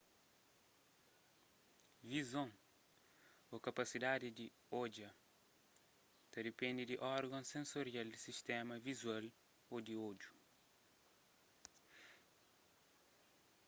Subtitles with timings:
[2.09, 2.49] vizon
[3.53, 4.47] ô kapasidadi di
[4.83, 5.09] odja
[6.31, 9.25] ta dipende di orgons sensorial di sistéma vizual
[9.73, 10.31] ô di odju